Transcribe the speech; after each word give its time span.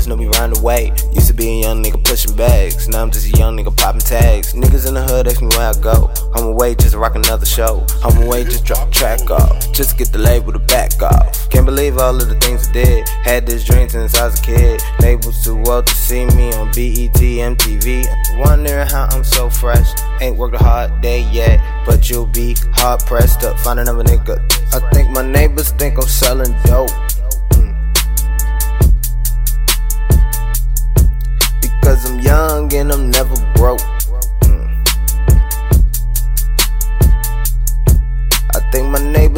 boys 0.00 0.06
know 0.06 0.16
me 0.16 0.26
round 0.38 0.56
the 0.56 0.62
way. 0.62 0.92
Used 1.12 1.28
to 1.28 1.34
be 1.34 1.48
a 1.48 1.60
young 1.62 1.82
nigga 1.82 2.02
pushing 2.04 2.34
bags, 2.36 2.88
now 2.88 3.02
I'm 3.02 3.10
just 3.10 3.26
a 3.32 3.38
young 3.38 3.56
nigga 3.56 3.76
popping 3.76 4.00
tags. 4.00 4.54
Niggas 4.54 4.86
in 4.88 4.94
the 4.94 5.02
hood 5.02 5.26
ask 5.28 5.42
me 5.42 5.48
where 5.48 5.68
I 5.68 5.74
go. 5.80 6.10
I'm 6.34 6.44
away 6.44 6.74
just 6.74 6.92
to 6.92 6.98
rock 6.98 7.14
another 7.14 7.46
show. 7.46 7.84
I'm 8.02 8.22
away 8.22 8.44
just 8.44 8.64
drop 8.64 8.88
a 8.88 8.90
track 8.90 9.30
off, 9.30 9.72
just 9.72 9.98
get 9.98 10.12
the 10.12 10.18
label 10.18 10.52
to 10.52 10.58
back 10.58 11.02
off. 11.02 11.50
Can't 11.50 11.66
believe 11.66 11.98
all 11.98 12.14
of 12.14 12.28
the 12.28 12.38
things 12.40 12.68
I 12.68 12.72
did. 12.72 13.08
Had 13.24 13.46
this 13.46 13.64
dream 13.64 13.88
since 13.88 14.16
I 14.16 14.26
was 14.26 14.38
a 14.38 14.42
kid. 14.42 14.80
Neighbors 15.00 15.44
too 15.44 15.62
old 15.66 15.86
to 15.86 15.94
see 15.94 16.24
me 16.26 16.52
on 16.54 16.68
BET, 16.68 17.20
MTV. 17.20 18.06
Wondering 18.38 18.88
how 18.88 19.08
I'm 19.10 19.24
so 19.24 19.50
fresh. 19.50 19.88
Ain't 20.20 20.36
worked 20.36 20.54
a 20.54 20.58
hard 20.58 21.00
day 21.00 21.28
yet, 21.30 21.60
but 21.84 22.08
you'll 22.08 22.26
be 22.26 22.56
hard 22.72 23.00
pressed 23.00 23.40
to 23.40 23.54
find 23.58 23.80
another 23.80 24.04
nigga. 24.04 24.38
I 24.72 24.90
think 24.92 25.10
my 25.10 25.22
neighbors 25.26 25.72
think 25.72 25.96
I'm 25.98 26.08
selling 26.08 26.54
dope. 26.64 26.90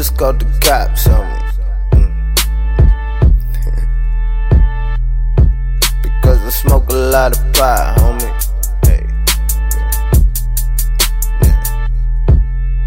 Neighbors 0.00 0.16
called 0.16 0.40
the 0.40 0.46
cops 0.60 1.06
on 1.08 1.26
me. 1.28 1.38
Mm. 1.92 2.10
because 6.02 6.38
I 6.38 6.50
smoke 6.50 6.88
a 6.90 6.94
lot 6.94 7.36
of 7.36 7.52
pot, 7.52 7.98
homie. 7.98 8.32
Hey. 8.86 9.06
Yeah. 11.42 11.60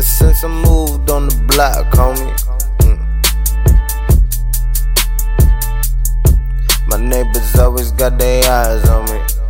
Since 0.00 0.42
I 0.44 0.48
moved 0.48 1.10
on 1.10 1.28
the 1.28 1.36
block, 1.46 1.92
homie. 1.94 2.34
Mm. 2.80 2.98
My 6.88 6.96
neighbors 6.96 7.56
always 7.56 7.92
got 7.92 8.18
their 8.18 8.50
eyes 8.50 8.88
on 8.88 9.04
me. 9.12 9.45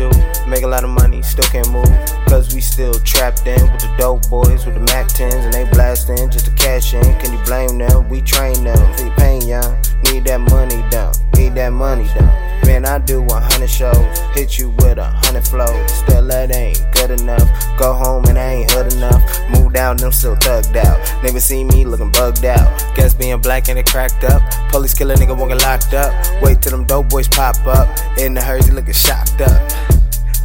Do? 0.00 0.10
Make 0.48 0.62
a 0.62 0.66
lot 0.66 0.82
of 0.82 0.90
money, 0.90 1.22
still 1.22 1.44
can't 1.44 1.70
move. 1.70 1.92
Cause 2.26 2.54
we 2.54 2.60
still 2.60 2.94
trapped 3.00 3.46
in 3.46 3.60
with 3.72 3.82
the 3.82 3.94
dope 3.98 4.28
boys 4.30 4.64
with 4.64 4.74
the 4.74 4.80
Mac 4.80 5.08
10s 5.08 5.44
and 5.44 5.52
they 5.52 5.64
blasting 5.64 6.30
just 6.30 6.46
to 6.46 6.52
cash 6.52 6.94
in. 6.94 7.02
Can 7.20 7.32
you 7.32 7.44
blame 7.44 7.76
them? 7.76 8.08
We 8.08 8.22
train 8.22 8.64
them. 8.64 8.80
Feel 8.94 9.10
pain, 9.12 9.46
young. 9.46 9.76
Need 10.04 10.24
that 10.24 10.40
money 10.40 10.82
down. 10.90 11.12
Need 11.36 11.54
that 11.56 11.72
money 11.72 12.06
down. 12.14 12.50
Man, 12.66 12.84
I 12.86 12.98
do 12.98 13.22
100 13.22 13.68
shows. 13.68 14.18
Hit 14.34 14.58
you 14.58 14.70
with 14.70 14.98
a 14.98 15.04
hundred 15.04 15.46
flows. 15.46 15.90
Still, 15.90 16.26
that 16.28 16.54
ain't 16.54 16.80
good 16.92 17.10
enough. 17.20 17.48
Go 17.78 17.92
home 17.92 18.24
and 18.26 18.38
I 18.38 18.52
ain't 18.52 18.70
hood 18.70 18.92
enough. 18.92 19.22
Move 19.50 19.72
down, 19.72 19.96
them 19.96 20.12
still 20.12 20.36
thugged 20.36 20.76
out. 20.76 21.22
Never 21.22 21.40
see 21.40 21.64
me 21.64 21.84
looking 21.84 22.12
bugged 22.12 22.44
out. 22.44 22.68
Guess 22.94 23.14
being 23.14 23.40
black 23.40 23.68
and 23.68 23.78
it 23.78 23.86
cracked 23.86 24.24
up. 24.24 24.42
Police 24.70 24.94
kill 24.94 25.10
a 25.10 25.14
nigga 25.14 25.36
get 25.48 25.62
locked 25.62 25.94
up. 25.94 26.12
Wait 26.42 26.62
till 26.62 26.72
them 26.72 26.84
dope 26.84 27.08
boys 27.08 27.28
pop 27.28 27.56
up. 27.66 27.88
In 28.18 28.34
the 28.34 28.42
Hersey 28.42 28.72
looking 28.72 28.94
shocked 28.94 29.40
up. 29.40 29.89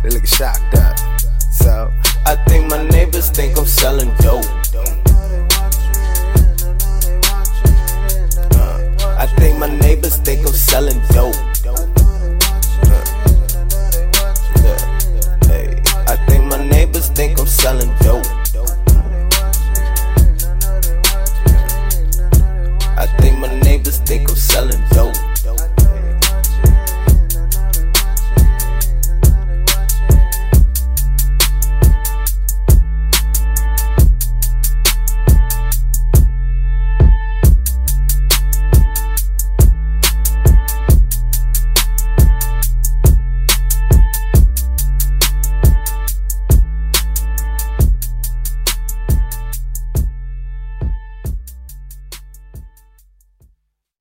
They 0.05 0.23
shocked 0.23 0.75
up. 0.75 0.95
So 1.51 1.91
I 2.27 2.35
think 2.47 2.69
my 2.69 2.83
neighbors 2.89 3.31
think 3.31 3.57
I'm 3.57 3.65
selling 3.65 4.13
dope. 4.19 4.45
Uh, 8.53 9.15
I 9.17 9.25
think 9.37 9.57
my 9.57 9.67
neighbors 9.67 10.17
think 10.17 10.45
I'm 10.45 10.53
selling 10.53 10.99
dope. 11.09 11.35
Uh, 12.85 13.05
yeah, 14.61 14.77
hey. 15.47 15.81
I 16.07 16.15
think 16.27 16.45
my 16.45 16.63
neighbors 16.63 17.07
think 17.09 17.39
I'm 17.39 17.47
selling 17.47 17.89
dope. 18.01 18.04